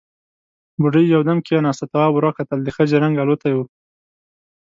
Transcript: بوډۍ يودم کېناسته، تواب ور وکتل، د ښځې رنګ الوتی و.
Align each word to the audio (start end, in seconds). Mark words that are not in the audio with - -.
بوډۍ 0.81 1.05
يودم 1.13 1.37
کېناسته، 1.47 1.85
تواب 1.91 2.11
ور 2.13 2.23
وکتل، 2.27 2.59
د 2.63 2.69
ښځې 2.75 2.97
رنګ 3.03 3.15
الوتی 3.23 3.51
و. 3.55 3.59